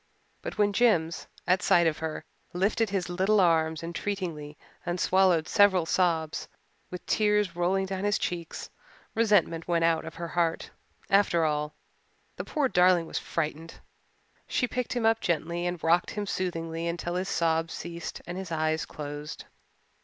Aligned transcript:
But 0.41 0.57
when 0.57 0.73
Jims, 0.73 1.27
at 1.45 1.61
sight 1.61 1.85
of 1.85 1.99
her, 1.99 2.25
lifted 2.53 2.89
his 2.89 3.07
little 3.07 3.39
arms 3.39 3.83
entreatingly 3.83 4.57
and 4.83 4.99
swallowed 4.99 5.47
several 5.47 5.85
sobs, 5.85 6.47
with 6.89 7.05
tears 7.05 7.55
rolling 7.55 7.85
down 7.85 8.03
his 8.03 8.17
cheeks, 8.17 8.71
resentment 9.13 9.67
went 9.67 9.85
out 9.85 10.03
of 10.03 10.15
her 10.15 10.29
heart. 10.29 10.71
After 11.11 11.45
all, 11.45 11.75
the 12.37 12.43
poor 12.43 12.67
darling 12.67 13.05
was 13.05 13.19
frightened. 13.19 13.75
She 14.47 14.67
picked 14.67 14.93
him 14.93 15.05
up 15.05 15.19
gently 15.19 15.67
and 15.67 15.83
rocked 15.83 16.09
him 16.09 16.25
soothingly 16.25 16.87
until 16.87 17.13
his 17.13 17.29
sobs 17.29 17.71
ceased 17.75 18.23
and 18.25 18.39
his 18.39 18.51
eyes 18.51 18.87
closed. 18.87 19.45